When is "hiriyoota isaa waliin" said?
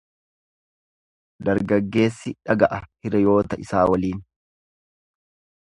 2.87-4.27